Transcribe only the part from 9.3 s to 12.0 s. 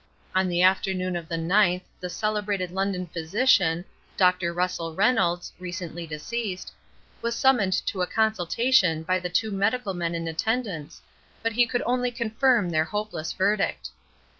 medical men in attendance, but he could